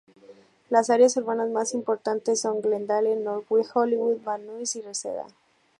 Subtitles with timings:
[0.71, 5.27] Las áreas urbanas más importantes son Glendale, North Hollywood, Van Nuys y Reseda.